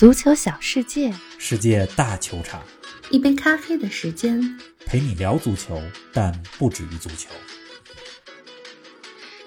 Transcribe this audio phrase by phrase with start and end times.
[0.00, 2.64] 足球小世界，世界大球场，
[3.10, 5.78] 一杯咖啡的时间，陪你聊足球，
[6.10, 7.28] 但不止于足球。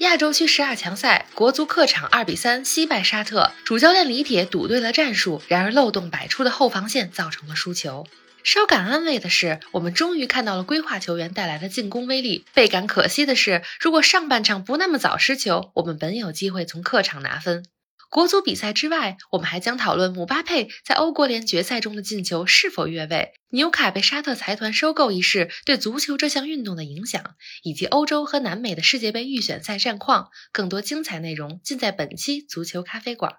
[0.01, 8.05] 亚洲区十二强赛，国足客场二比三惜败沙特，主教练李铁赌对了战术，然而漏洞百出的后防线造成了输球。
[8.43, 12.45] 稍感安慰的是，我们终于看到了规划球员带来的进攻威力。
[12.53, 17.65] 倍感可惜的是，如果上半场不那么早失球，我们本有机会从客场拿分。
[18.13, 27.23] 国足比赛之外，我们还将讨论姆巴佩在欧国联决赛中的进球是否越位，纽卡被沙特财团收购一事对足球这项运动的影响，
[27.63, 30.29] 以及欧洲和南美的世界杯预选赛战况。
[30.51, 33.33] 更多精彩内容尽在本期足球咖啡馆。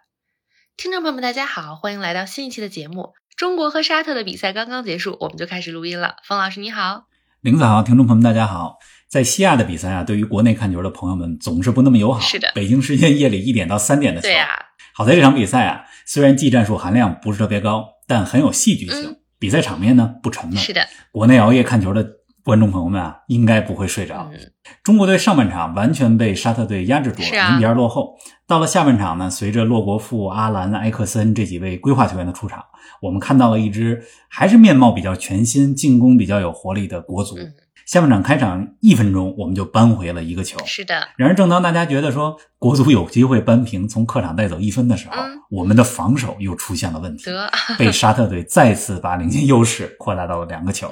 [0.77, 3.13] 听众朋友们，大家好，欢迎来到新一期的节目。
[3.37, 6.17] 中国和沙特的比赛刚刚结束，我们就开始录音了。
[6.27, 7.05] 冯老师你好，
[7.43, 8.79] 林子好，听众朋友们大家好。
[9.09, 12.19] 在西亚的比赛啊，对于国内看球的朋友们总是不那么友好。
[12.19, 14.27] 是的，北京时间夜里一点到三点的球。
[14.27, 14.61] 对呀。
[14.95, 19.17] 好在这场比赛啊，虽然技战术含量不是特别高，但很有戏剧性。
[19.41, 20.57] 比赛场面呢不沉闷。
[20.57, 20.81] 是的，
[21.11, 22.07] 国内熬夜看球的
[22.43, 24.31] 观众朋友们啊，应该不会睡着。
[24.83, 28.15] 中国队上半场完全被沙特队压制住了，零比二落后。
[28.47, 32.65] 到了下半场呢，随着洛国富、阿兰、埃克森这几位规划球员的出场，
[33.03, 37.37] 我们看到了一支还是面貌比较全新、进攻比较有活力的国足。
[37.87, 40.59] 下半场开场一分钟，我们就扳回了一个球。
[40.65, 41.09] 是的。
[41.17, 45.17] 然而，正当大家觉得说国足有机会扳平，从客场带走一分的时候，
[45.51, 47.25] 我们的防守又出现了问题，
[47.79, 50.91] 被沙特队再次把领先优势扩大到了两个球。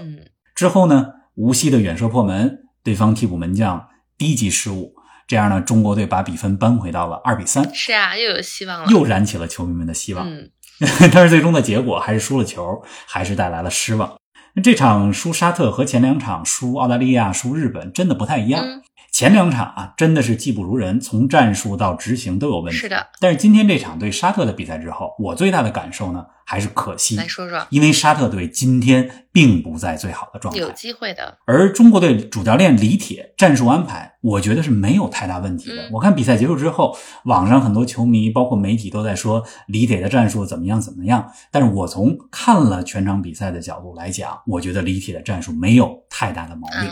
[0.55, 4.95] 之后呢，无锡的远射破门，对方替补门将低级失误，
[5.27, 7.75] 这样呢，中国队把比分扳回到了二比三。
[7.75, 10.29] 是啊，又有希望了，又燃起了球迷们的希望。
[11.13, 14.15] 但是最终的结果还是输了球，还是带来了失望。
[14.61, 18.83] 这场输沙特和前两场输澳大利亚、输日本真的不太一样。
[19.13, 22.79] 前两场啊，真的是技不如人，从战术到执行都有问题。
[22.79, 23.09] 是的。
[23.21, 27.15] 但是今天这场对沙特的比赛之后，我最大的感受呢，还是可惜。
[27.17, 31.37] 来说说，因为沙特队今天并不在最好的状态，有机会的。
[31.45, 35.91] 而中国队主教练李铁战术安排，我觉得是没有太大问题的。
[35.93, 36.97] 我看比赛结束之后，
[37.27, 41.31] 网上很多球迷包括媒体都在说李铁的战术怎么样怎么样。
[41.51, 46.91] 但是我从看了全场比赛的角度来讲，我觉得李铁的战术没有太大的毛病。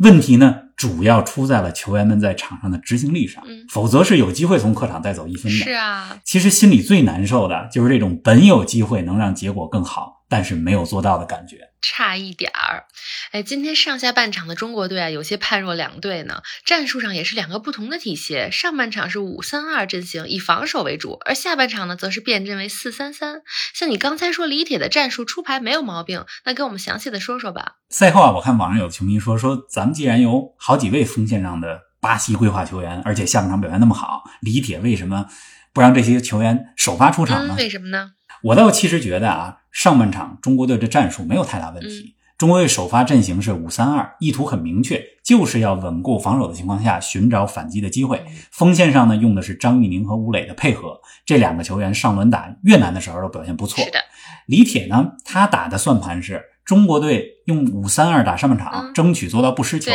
[0.00, 5.50] 问题呢，主要出在了球员们在场上的执行力上，否则是有机会从客场带走一分的。
[5.50, 11.67] 是啊，其实心里最难受的就是这种本有机会能让结果更好，但是没有做到的感觉。
[11.80, 12.84] 差一点儿，
[13.30, 16.42] 哎，今天上下半场的中国队啊，有些判若两队呢。
[16.64, 18.48] 战术上也是两个不同的体系。
[18.50, 23.42] 上半场是五三二阵型，以防守为主；而下半场呢，则是变阵为四三三。
[23.74, 27.76] 像你刚才说李铁的战术出牌没有毛病，那给我们详细的说说吧。
[27.90, 35.26] 赛后啊，我看网上有球迷说说，咱们既然有好几位锋线上的巴西规划球员，而且下半场表现那么好，李铁为什么
[35.72, 37.54] 不让这些球员首发出场呢？
[37.56, 38.12] 为什么呢？
[38.42, 39.56] 我倒其实觉得啊。
[39.70, 48.24] 上半场中国队的战术没有太大问题，中国队首发阵型是五三二，意图很明确，就是要稳固防守的情况下寻找反击的机会。
[48.50, 53.84] 锋线上呢用的是张玉宁和吴磊的配合，这两个球员上轮打越南的时候都表现不错。
[53.84, 54.00] 是的，
[54.46, 59.92] 李铁呢他打的算盘是中国队用五三二打上半场，争取做到不失球。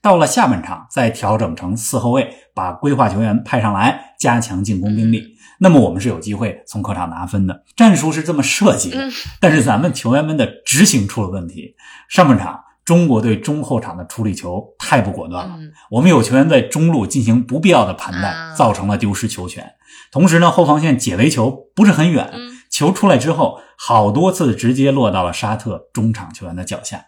[0.00, 5.33] 到了下半场再调整成四后卫，把规划球员派上来，加强进攻兵力。
[5.58, 9.08] 那么我们是有机会从客场拿分的，战术是这么设计的，
[9.40, 11.74] 但是咱们球员们的执行出了问题。
[12.08, 15.56] 上半场中国队中后场的处理球太不果断了，
[15.90, 19.72] 我们有球员在中路进行不必要的盘带，造成了丢失球权。
[20.10, 22.30] 同时呢，后防线解围球不是很远，
[22.70, 27.06] 球出来之后好多次直接落到了沙特中场球员的脚下。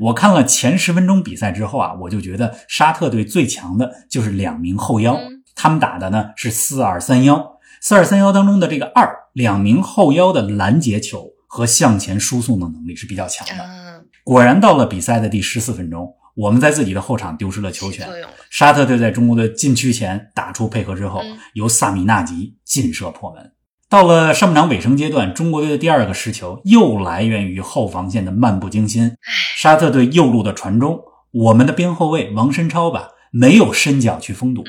[0.00, 5.18] 我看了前十分钟比赛之后啊，我就觉得沙特队最强的就是两名后腰，
[5.54, 7.57] 他们打的呢是四二三幺。
[7.80, 13.64] 四二三幺当中的这个二两名后腰的拦截球和向前输送的能力是比较强的。
[14.24, 18.06] 果然，到了比赛的第十四分钟，我们在自己的后场丢失了球权。
[18.50, 21.22] 沙特队在中国的禁区前打出配合之后，
[21.54, 23.52] 由萨米纳吉劲射破门。
[23.88, 29.16] 到了上半场尾声阶段，中国队的第二个失球又来源于后防线的漫不经心。
[29.56, 34.62] 沙特队右路的传中，我们的边后卫王申超吧没有伸脚去封堵，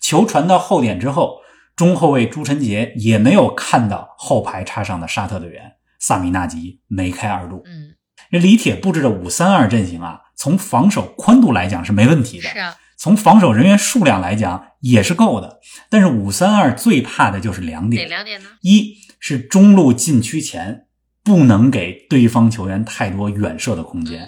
[0.00, 1.38] 球传到后点之后。
[1.76, 7.62] 中后卫朱晨杰也没有看到后排插上的沙特队员萨米纳吉梅开二度。
[7.66, 7.94] 嗯，
[8.30, 15.60] 这李铁布置的五三二阵型啊，从防守宽度来讲是没问题的，是啊，从防守人员数量来讲也是够的。
[15.90, 18.48] 但是五三二最怕的就是两点，哪两点呢？
[18.62, 20.86] 一是中路禁区前
[21.22, 24.20] 不能给对方球员太多远射的空间；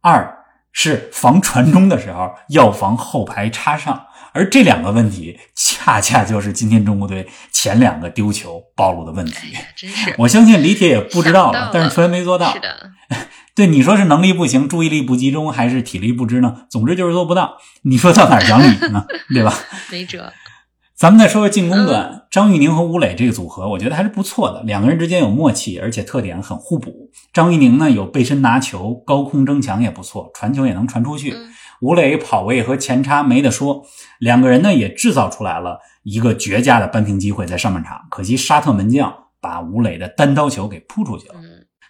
[0.00, 0.43] 二
[0.74, 9.56] 是防传中的时候要防后排插上，而这两个问题恰恰就是今天中国队前两个丢球暴露的问题。
[9.76, 12.52] 真是，我相信李铁也不知道了，但是球员没做到。
[12.52, 12.90] 是的，
[13.54, 16.66] 对你说是能力不行、注意力不集中，还是体力不支呢？
[16.68, 17.56] 总之就是做不到。
[17.82, 19.06] 你说到哪儿讲理呢？
[19.32, 19.54] 对吧？
[19.90, 20.32] 没辙。
[21.04, 24.62] 咱们再说说进攻端，张玉宁和吴磊这个组合，我觉得还是不错的。
[24.62, 27.10] 两个人之间有默契，而且特点很互补。
[27.30, 31.36] 张玉宁呢有背身拿球、高空争抢也不错，传球也能传出去。
[31.82, 33.82] 吴磊跑位和前插没得说。
[34.18, 39.12] 两个人呢也制造出来了一个绝佳的扳平机会，在上半场，可惜沙特门将
[39.42, 41.34] 把吴磊的单刀球给扑出去了。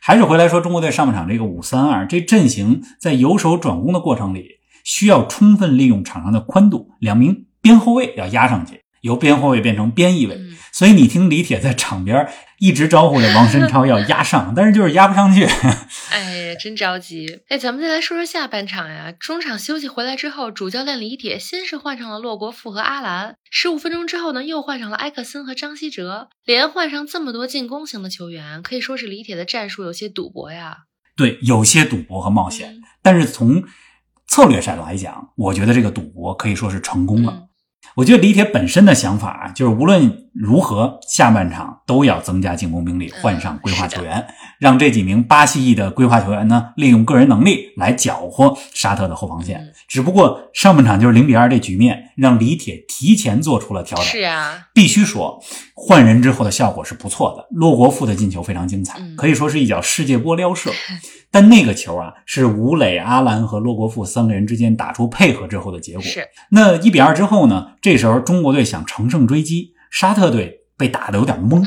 [0.03, 4.49] 还是回来说中国队上半场这个五三二这阵型，在由守转攻的过程里，
[4.83, 8.81] 需要充分利用场上的宽度，两名边后卫要压上去。
[9.05, 10.41] 由边后卫变成边翼卫，
[10.73, 12.27] 所以你听李铁在场边
[12.59, 15.45] 一直招呼着王申超要压上，但是就是压不上去。
[16.11, 17.43] 哎呀，真着急！
[17.49, 19.13] 哎，咱们再来说说下半场呀。
[19.13, 30.79] 中场休息回来之后，主教练李铁先是换上了洛国富和阿兰，十五分钟之后呢，又换上了埃克森和张稀哲，连换上这么多进攻型的球员，可以说是李铁的战术有些赌博呀。
[31.15, 33.65] 对，有些赌博和冒险，但是从
[34.27, 37.49] 策略上来讲，我觉得这个赌博可以说是成功了。
[37.97, 44.27] 我觉得李铁本身的想法啊，就是无论如何，下半场都要增加进攻兵力，换上规划球员，
[44.59, 49.73] 让这几名巴西裔的规划球员呢，利用个人能力来搅和沙特的后防线。
[49.87, 54.07] 只不过上半场就是零比二这局面，让李铁提前做出了调整。
[54.07, 55.41] 是啊，必须说
[55.73, 57.47] 换人之后的效果是不错的。
[57.51, 60.73] 洛国富的进球非常精彩，可以说是一脚世界波撩射。
[61.31, 66.03] 但那个球啊，是吴磊、阿兰和洛国富三个人之间打出配合之后的结果。
[66.03, 67.69] 是那一比二之后呢？
[67.81, 71.65] 这时候中国队想乘胜追击，沙特队被打得有点懵。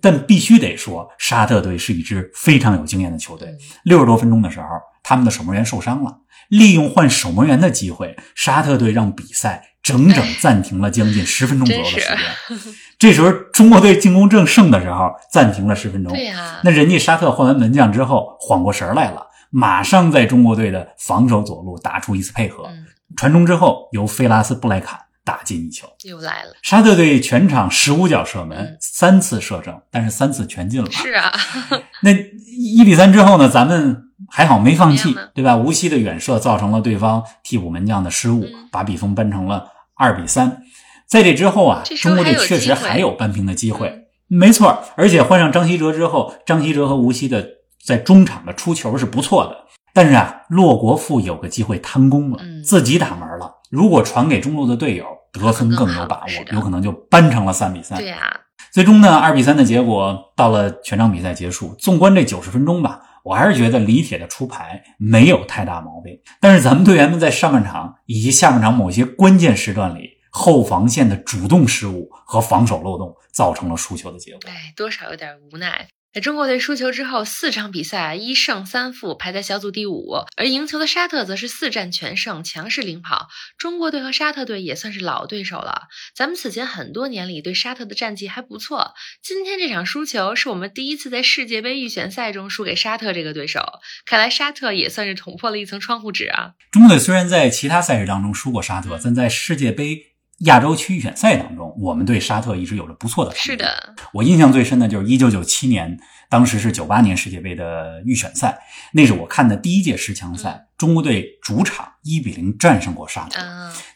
[0.00, 3.52] 但必须得说，沙特队是一支非常有经验的球队。
[3.82, 4.66] 六十多分钟的时候，
[5.02, 12.18] 他们的守门员受伤了，利用换守门员的机会，沙特队让比赛整整暂停了将近十分钟左右的时间。
[12.96, 16.12] 这时候中国队进攻正盛的时候，暂停了十分钟。
[16.12, 22.68] 对呀，那人家沙特换完门将之后缓过神来了，马上在中国队的防守左路打出一次配合，
[23.16, 24.96] 传中之后由菲拉斯布莱坎
[25.28, 25.86] 打进一球。
[26.04, 30.90] 又来了，沙特队全场十五脚射门，三次射正，但是三次全进了。
[30.90, 31.30] 是啊，
[32.00, 32.10] 那
[32.46, 33.46] 一比三之后呢？
[33.46, 35.54] 咱们还好没放弃，对吧？
[35.54, 40.62] 无锡的远射造成了对方替补门将的失误，把比分扳成了二比三。
[41.06, 44.82] 在这之后啊，中国队确实还有扳平的机会，没错。
[44.96, 47.46] 而且换上张稀哲之后，张稀哲和吴曦的
[47.84, 49.54] 在中场的出球是不错的。
[49.92, 53.56] 但是啊，洛国富有个机会贪功了，自己打门了。
[53.70, 57.98] 如果传给中路的队友，得分更有把握，有可能就扳成了三比三。
[57.98, 58.40] 对呀，
[58.72, 61.74] 最终呢，二比三的结果到了全场比赛结束。
[61.78, 66.18] 纵观这九十分钟吧，我还是觉得李铁的出牌没有太大毛病。
[66.40, 70.18] 但是咱们队员们在上半场以及下半场某些关键时段里。
[70.30, 74.40] 后防线的主动失误和防守漏洞，造成了输球的结果。
[74.46, 75.88] 哎，多少有点无奈。
[76.14, 80.24] 在中国队输球之后，四场比赛一胜三负，排在小组第五。
[80.38, 83.28] 而赢球的沙特则是四战全胜，强势领跑。
[83.58, 85.82] 中国队和沙特队也算是老对手了。
[86.16, 88.94] 咱们此前很多年里对沙特的战绩还不错。
[89.22, 93.60] 今天这场输球，是我们第一次在世界杯预选赛中输给沙特这个对手。
[94.06, 96.52] 看来沙特也算是捅破了一层窗户纸啊。
[96.72, 100.06] 中国队虽然在其他赛事当中输过沙特，但在世界杯。
[100.40, 105.98] 亚洲区预选赛当中，我们对沙特一直有着不错的是的，我印象最深的就是一九九七年，
[106.30, 108.60] 当时是九八年世界杯的预选赛，
[108.92, 113.40] 那是我看的第一届十强赛，中国队主场一比零战胜过沙特。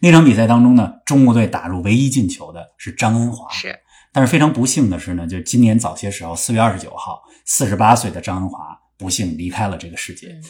[0.01, 3.49] 那场比赛当中呢，中国队打入唯一进球的是张恩华。
[3.53, 3.79] 是，
[4.13, 10.41] 但是非常不幸的是呢，就今年早些时候，四月二十九号，四十八岁的张恩华不幸离开了这个世界。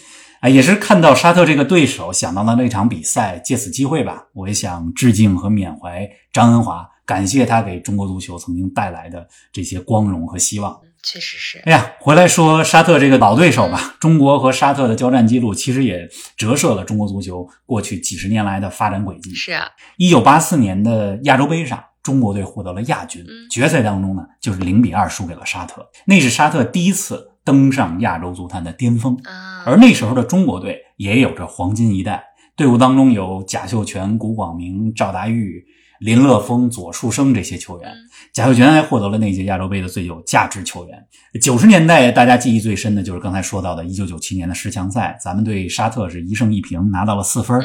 [0.42, 10.76] 啊，也是看到沙特这个对手，想到了那场比赛，借此机会吧，我也想致敬和缅怀张恩华，感谢他给中国足球曾经带来的这些光荣和希望。
[11.04, 11.58] 确实是。
[11.64, 19.32] 哎呀，回来说沙特这个老对手吧，中国和沙特的交战记录其实也折射了中国足球过去几十年来的发展轨迹。
[19.32, 19.64] 是啊，
[19.96, 27.28] 一九八四年的亚洲杯上，中国队获得了亚军，决赛当中呢，就是零比二输给了沙特，那是沙特第一次。
[27.44, 29.16] 登上亚洲足坛的巅峰，
[29.64, 32.22] 而那时候的中国队也有着黄金一代，
[32.56, 35.64] 队伍当中有贾秀全、古广明、赵达玉、
[35.98, 37.92] 林乐峰、左树生这些球员。
[38.32, 41.04] 贾秀全还获得了那届亚洲杯的最有价值球员。
[41.40, 47.60] 九十年代大家记忆最深的就是刚才说到的1997年的十强赛，咱们对沙特是一胜一平，拿到了四分，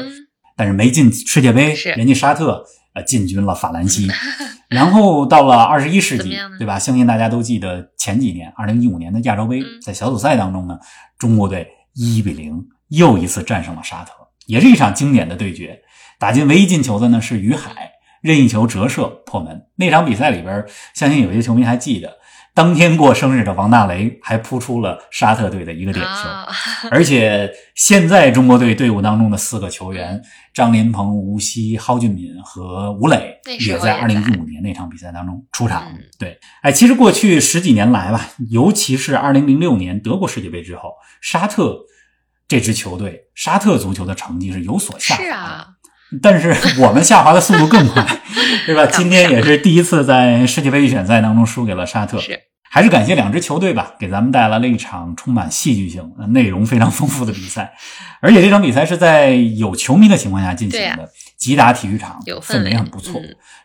[0.56, 2.64] 但是没进世界杯，人家沙特。
[3.02, 4.08] 进军了法兰西，
[4.68, 6.78] 然后到了二十一世纪，对吧？
[6.78, 10.78] 相信大家都记得前几年，二零一五年的亚洲杯，在小组赛当中呢，
[11.18, 14.12] 中国队一比零又一次战胜了沙特。
[14.46, 15.78] 也是一场经典的对决。
[16.18, 17.90] 打进唯一进球的呢是于海，
[18.22, 19.66] 任意球折射破门。
[19.76, 20.64] 那场比赛里边，
[20.94, 22.17] 相信有些球迷还记得。
[22.58, 26.10] 当天过生日的王大雷还扑出了沙特队的一个点球，
[26.90, 30.20] 而且现在中国队队伍当中的四个球员
[30.52, 35.84] 张琳芃、吴曦、蒿俊闵和吴磊也在二零一五年那场比赛当中出场。
[36.18, 41.78] 对，哎，其实过去十几年来吧，尤其是二零零六年德国世界杯之后，沙特
[42.48, 45.74] 这支球队，沙特足球的成绩是有所下滑。
[46.22, 48.04] 但是 我们下滑的速度更快，
[48.66, 48.86] 对吧？
[48.86, 52.20] 今天也是第一次在世界杯预选赛当中输给了沙特。
[52.20, 52.40] 是。
[52.70, 57.72] 还是感谢两支球队吧，给咱们带来了一场充满戏剧性、内容非常丰富的比赛。
[58.20, 63.18] 而且这场比赛是在有球迷的情况下进行的，吉达体育场氛围很不错。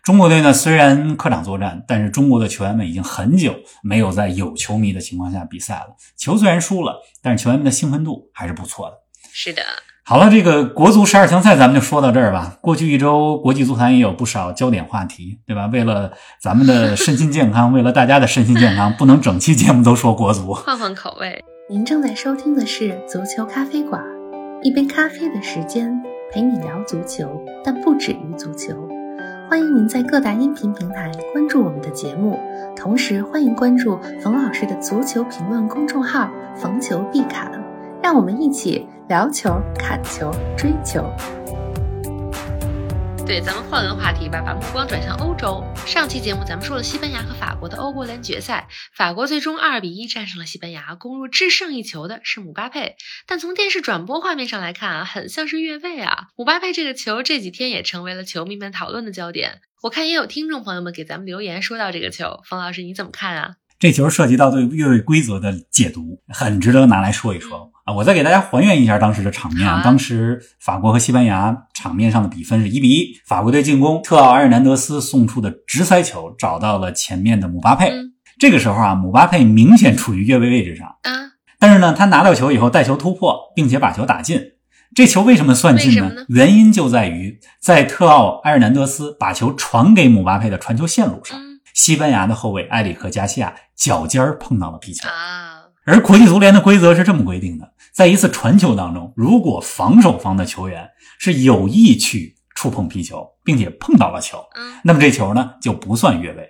[0.04, 5.98] 中国队呢，虽然客场作战，但是中国的球员们已经很久没有在有球迷的情况下比赛了。
[6.18, 8.96] 球虽然输了，但是球员们的兴奋度还是不错的。
[9.34, 9.62] 是的。
[10.06, 12.58] 好了，这个国足十二强赛咱们就说到这儿吧。
[12.60, 15.70] 过去一周，国际足坛也有不少焦点话题，对吧？
[15.72, 21.42] 为了咱们的身心健康，为了大家的身心健康，不能整期节目都说国足，换换口味。
[21.70, 24.04] 您正在收听的是足球咖啡馆，
[24.62, 25.98] 一杯咖啡的时间
[26.34, 28.74] 陪你聊足球，但不止于足球。
[29.50, 32.38] 欢迎您在各大音频平台关注我们的节目，
[32.76, 36.30] 同时欢迎关注冯老师的足球评论公众号
[36.60, 37.50] “冯球必侃”，
[38.04, 38.86] 让我们一起。
[39.08, 41.02] 聊球、看球、追球。
[43.26, 45.64] 对，咱们换个话题吧，把目光转向欧洲。
[45.86, 52.98] 上期节目咱们说了西班牙和法国的欧国联决赛，法国最终二比一战胜了西班牙，攻入制胜一球的是姆巴佩。
[53.26, 56.28] 但从电视转播画面上来看啊，很像是越位啊。
[56.36, 59.62] 姆巴佩这个球这几天也成为了球迷们讨论的焦点。
[59.82, 63.56] 我看也有听众朋友们给咱们留言说到这个球，冯老师你怎么看啊？
[63.84, 67.94] 这球涉及到对越位规则的解读，很值得拿来说一说啊！
[67.94, 69.82] 我再给大家还原一下当时的场面啊。
[69.84, 77.92] 当时法国和西班牙场面上的比分是一比一，法国队进攻，特奥·埃尔南德斯送出的直塞球找到了前面的姆巴佩。
[78.40, 84.42] 这个时候啊，姆巴佩明显处于越位位置上啊，但是呢，他拿到球以后带球突破，并且把球打进。
[84.96, 86.10] 这球为什么算进呢？
[86.30, 91.38] 原因就在于在特奥·埃尔南德斯把球传给姆巴佩的传球线路上。
[91.74, 104.46] 西班牙的后卫埃里克·加西亚脚尖碰到了皮球啊，而国际足联的规则是这么规定的：在一次传球当中，如果防守方的球员是有意去触碰皮球，并且碰到了球，
[104.84, 106.44] 那么这球呢就不算越位；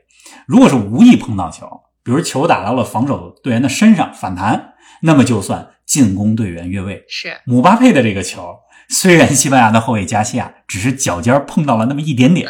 [0.46, 1.68] 如果是无意碰到球，
[2.04, 7.06] 比如球打到了防守队员的身上反弹，那么就算进攻队员越位。
[7.08, 8.58] 是姆巴佩的这个球，
[8.90, 12.50] 虽然西班牙的后卫加西亚只是脚尖碰到了那么一点点。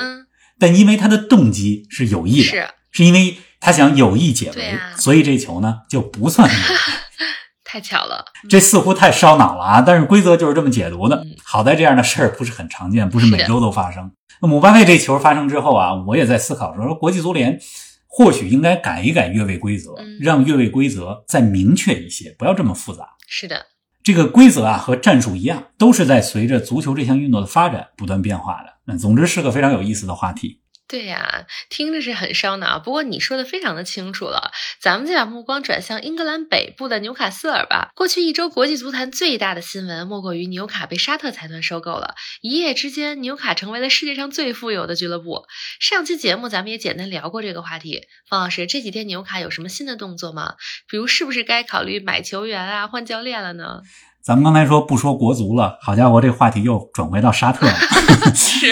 [0.59, 6.49] 但因为他的动机是有意的，是是因为他想有意解围，所以这球呢就不算。
[7.63, 9.81] 太巧了，这似乎太烧脑了啊！
[9.81, 11.25] 但是规则就是这么解读的。
[11.43, 14.11] 好在这样的事儿不是很常见，不是每周都发生。
[14.41, 17.59] 那姆巴佩这球发生之后啊，我也在思考说，说国际足联
[18.05, 23.07] 或许应该改一改越位规则，让越位规则再明确一些，不要这么复杂。
[23.27, 23.65] 是的，
[24.03, 28.73] 这个规则啊和战术一样，都是在随着足球这项运动的发展不断变化的。
[28.85, 30.59] 嗯，总之是个非常有意思的话题。
[30.85, 32.77] 对呀，听着是很烧脑。
[32.77, 37.89] 不过你说的非常的清楚了，咱们再把目光转向英格兰北部的纽卡斯尔吧。
[37.95, 45.45] 过去一周，国际足坛最大的新闻莫过于纽卡被沙特财团收购了，一夜之间，纽卡成为了世界上最富有的俱乐部。
[45.79, 48.01] 上期节目咱们也简单聊过这个话题。
[48.29, 50.55] 方老师，这几天纽卡有什么新的动作吗？
[50.87, 53.81] 比如是不是该考虑买球员啊、换教练了呢？
[54.23, 57.73] 咱们刚才说不说国足了，好家伙，这话题又转回到沙特了。
[58.33, 58.67] 是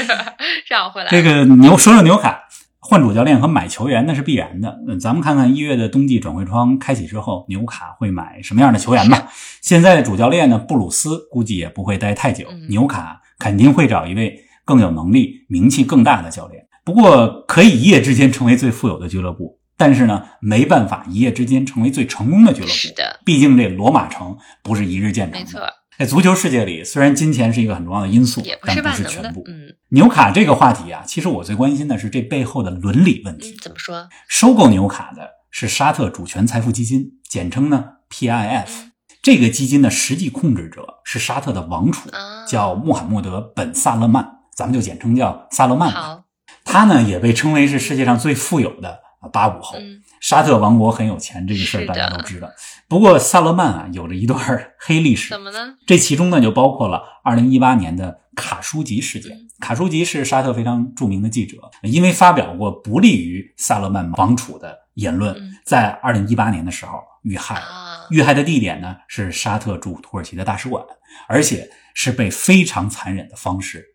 [0.65, 1.09] 绕回来。
[1.09, 2.43] 这个牛说说纽卡
[2.79, 4.79] 换主教练和买球员那是必然的。
[4.87, 9.27] 嗯，咱们看看一月的冬季转会窗开启之后，纽卡会买什么样的球员吧。
[9.61, 16.65] 现在的主教练呢，布鲁斯估计也不会待太久，纽卡肯定会找一位更有能力、名气更大的教练。
[16.85, 19.59] 不过可以一夜之间成为最富有的俱乐部。
[19.81, 22.71] 但是呢，没办法一夜之间成为最成功的俱乐部。
[22.71, 25.39] 是的，毕竟这罗马城不是一日建成的。
[25.39, 25.59] 没错，
[25.97, 29.41] 在足球世界里，虽然金钱是一个很重要的因素，但不是全部。
[29.47, 33.57] 嗯，纽卡这个话题啊，其实我最关心的是这背后的伦理问题。
[33.59, 34.07] 怎么说？
[34.27, 38.91] 收购纽卡的是沙特主权财富基金，简称呢 PIF。
[39.23, 42.07] 这个基金的实际控制者是沙特的王储，
[42.47, 46.19] 叫穆罕默德·本·萨勒曼，咱们就简称叫萨勒曼吧。
[46.63, 48.99] 他呢，也被称为是世界上最富有的。
[49.21, 49.77] 啊，八五后，
[50.19, 52.49] 沙特王国很有钱，这个事儿大家都知道。
[52.89, 54.39] 不过萨勒曼啊，有着一段
[54.77, 55.29] 黑历史。
[55.29, 55.75] 怎么呢？
[55.85, 59.37] 这其中呢，就包括了二零一八年的卡舒吉事件。
[59.59, 68.07] 卡舒吉是沙特非常著名的记者，因为发表过不利于萨勒曼王储的言论，在二零一八年的时候遇害了。
[68.09, 70.83] 遇害的地点呢是沙特驻土耳其的大使馆，
[71.27, 73.85] 而且是被非常残忍的方式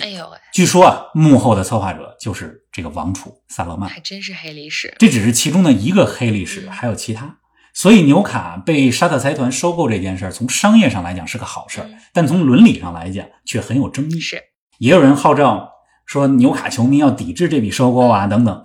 [0.00, 0.38] 哎呦喂！
[0.52, 3.88] 据说啊，幕后的策划者就是这个王储萨勒曼。
[3.88, 4.94] 还真是黑历史。
[4.98, 7.38] 这只是其中的一个黑历史，还有其他。
[7.74, 14.18] 所以纽卡被沙特财团收购这件事儿，从商业上来讲是个好事儿，但从伦理上来讲却很有争议。
[14.18, 14.42] 是，
[14.78, 15.70] 也有人号召
[16.06, 18.64] 说纽卡球迷要抵制这笔收购啊等等。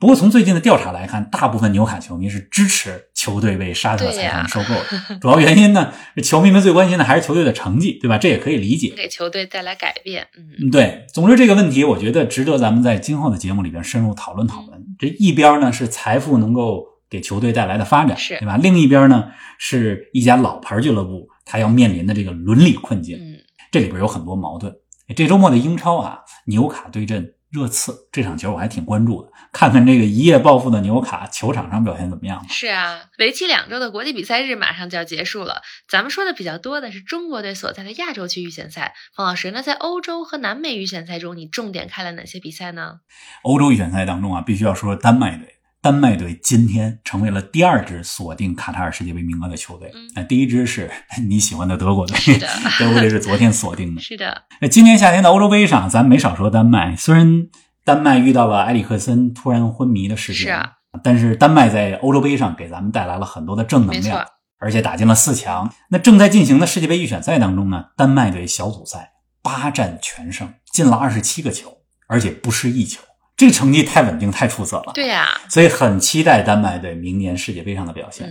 [0.00, 5.18] 不过从最近的调查来看，大部分纽卡球迷是支持球队被沙特财团收购的。
[5.20, 5.92] 主要原因呢，
[6.24, 8.16] 球迷们最关心的还是球队的成绩，对吧？
[8.18, 10.26] 这也可以理解，给球队带来改变。
[10.36, 11.04] 嗯，对。
[11.12, 14.82] 总之这个问题，我觉得值得咱们在今后的节目里边深入讨论讨论。
[14.98, 16.88] 这一边呢是财富能够。
[17.10, 18.56] 给球队带来的发展，是对吧？
[18.56, 23.18] 另一边呢，是一家老牌俱乐部，他要面临的这个伦理困境。
[23.18, 23.34] 嗯，
[23.72, 24.72] 这里边有很多矛盾。
[25.16, 32.46] 这周末的英超啊，纽卡对阵热刺这场球，我还挺关注的，看看这个一夜暴富的纽卡球场上表现怎么样。
[32.48, 35.62] 是啊，为期两周的国际比赛日马上就要结束了。
[35.88, 38.94] 咱们说的比较多的是中国队所在的亚洲区预选赛。
[39.14, 43.00] 方老师，那在欧洲和南美预选赛中，你重点看了哪些比赛呢？
[43.42, 45.56] 欧洲预选赛当中啊，必须要说丹麦队。
[45.82, 49.90] 丹麦队今天成为了第二支锁定卡塔尔世界杯名额的球队。
[50.14, 50.90] 那第一支是
[51.26, 52.16] 你喜欢的德国队，
[52.78, 54.00] 德国队是昨天锁定的。
[54.02, 54.42] 是的。
[54.60, 56.94] 那今年夏天的欧洲杯上，咱没少说丹麦。
[56.96, 57.46] 虽然
[57.82, 60.72] 丹麦遇到了埃里克森突然昏迷的事件，是啊，
[61.02, 64.26] 但是丹麦在欧洲杯上给咱们带来了很多的正能量，
[64.58, 65.72] 而且打进了四强。
[65.88, 73.00] 那正在进行的世界杯预选赛当中呢，丹麦队小组赛八战全胜，进了二十七个球，而且不失一球。
[73.40, 74.92] 这个成绩太稳定、太出色了。
[74.92, 78.30] 对呀，所以很期待丹麦队明年世界杯上的表现。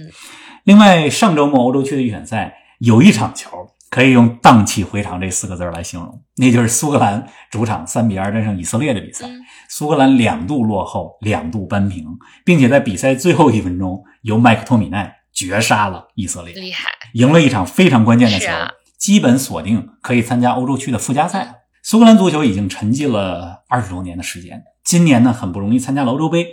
[0.65, 3.49] 另外，上周末欧洲区的预选赛有一场球
[3.89, 9.27] 可以用“荡气回肠”这四个字来形容，那就是苏格兰主场三比二战胜以色列的比赛。
[9.67, 12.05] 苏格兰两度落后，两度扳平，
[12.45, 18.51] 并且在比赛最后一分钟由麦克托米奈绝杀了以色列，厉害，赢了一场非常关键的球，
[18.99, 21.55] 基本锁定可以参加欧洲区的附加赛。
[21.81, 24.61] 苏格兰足球已经沉寂了二十多年的时间。
[24.89, 26.47] 今年呢，很不容易参加了欧洲杯，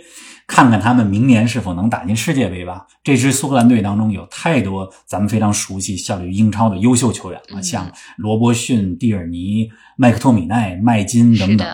[0.45, 2.85] 看看他们明年是否能打进世界杯吧。
[3.03, 11.67] 这支苏格兰队当中有太多咱们非常熟悉、效力于英超的优秀球员了，像罗伯逊、蒂尔尼、麦克托米奈、麦金等等。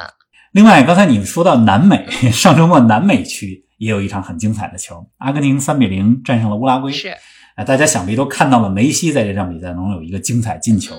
[0.54, 6.94] 另外，刚才你说到南美， 上周末南美区也有一场很精彩的球，阿根廷三比零战胜了乌拉圭。
[6.94, 7.10] 是
[7.58, 10.96] 啊，大家想必都看到了梅西在这场比赛中有一个精彩进球。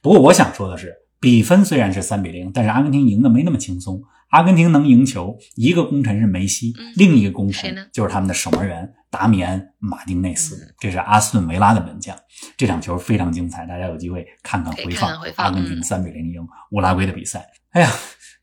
[0.00, 4.00] 不过，我想说的是，比分虽然是三比零，但是阿根廷赢的没那么轻松。
[4.32, 12.16] 阿根廷能赢球，一个功臣是梅西，另一个功臣就是他们的守门员达米安·马丁内斯，这是阿斯顿维拉的门将。
[12.56, 15.20] 这场球非常精彩，大家有机会看看回放。
[15.36, 16.40] 阿根廷三比零赢
[16.70, 17.46] 乌拉圭的比赛。
[17.72, 17.92] 哎呀，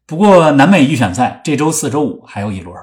[0.06, 2.76] 不过南美预选赛这周四周五还有一轮，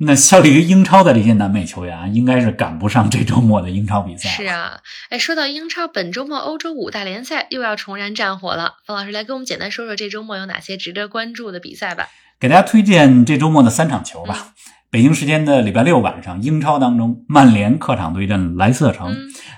[0.00, 4.28] 那效力于英超的这些南美球员啊，应该是赶不上这周末的英超比赛。
[4.28, 8.74] 是啊，哎，说到英超，本周末欧洲五大联赛又要重燃战火了。
[8.86, 12.08] 冯老师来给我们简单说说这周末有哪些值得关注的比赛吧。
[12.40, 14.48] 给大家推荐这周末的三场球吧。
[14.90, 19.12] 北京时间的礼拜六晚上，英超当中，曼联客场对阵莱斯特城。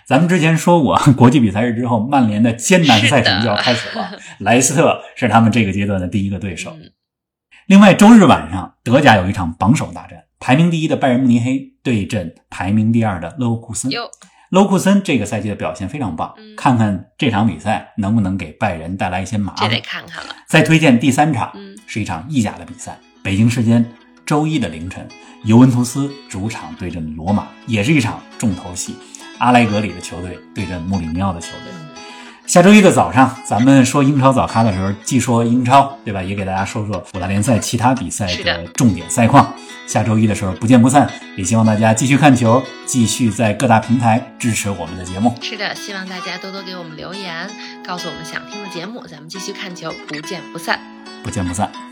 [0.07, 4.13] 咱们之前说过，国际比赛日之后，曼联的艰难赛程就要开始了。
[4.39, 6.75] 莱斯特是他们这个阶段的第一个对手。
[7.67, 13.91] 另外，周日晚上，德甲有一场榜首大战，排名第一的拜仁慕尼黑对阵排名第二的勒沃库森。
[14.51, 19.69] 勒库森这个赛季的表现非常棒，看看这场比赛能不能给拜仁带来一些麻烦。
[19.69, 20.35] 这得看看了。
[20.47, 21.53] 再推荐第三场。
[21.89, 23.89] 是一场意甲的比赛，北京时间
[24.27, 25.07] 周一的凌晨，
[25.45, 28.97] 尤文图斯主场对阵罗马，也是一场重头戏。
[29.39, 31.86] 阿莱格里的球队对阵穆里尼奥的球队。
[32.47, 36.23] 下周一的早上，咱们说英超早咖的时候，既说英超，对吧？
[36.23, 39.53] 也给大家说说五大联赛其他比赛的重点赛况。
[39.87, 45.35] 下周一的时候不见不散，也希望大家继续看球，继续在各大平台支持我们的节目。
[45.43, 47.49] 是的，希望大家多多给我们留言，
[47.85, 50.81] 告诉我们想听的节目，咱们继续看球，不见不散。
[51.23, 51.86] 不见不散。